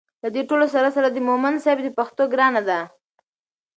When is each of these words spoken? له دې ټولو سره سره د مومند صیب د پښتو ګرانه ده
له 0.23 0.29
دې 0.35 0.41
ټولو 0.49 0.65
سره 0.75 0.89
سره 0.95 1.07
د 1.11 1.17
مومند 1.27 1.57
صیب 1.65 1.79
د 1.83 1.87
پښتو 1.97 2.23
ګرانه 2.33 2.61
ده 2.69 2.79